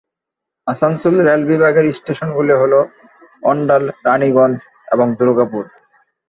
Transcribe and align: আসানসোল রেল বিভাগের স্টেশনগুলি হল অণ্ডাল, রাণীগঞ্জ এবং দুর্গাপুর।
আসানসোল 0.67 1.15
রেল 1.27 1.41
বিভাগের 1.51 1.85
স্টেশনগুলি 1.93 2.53
হল 2.61 2.73
অণ্ডাল, 3.43 3.83
রাণীগঞ্জ 4.05 4.57
এবং 4.87 5.07
দুর্গাপুর। 5.19 5.63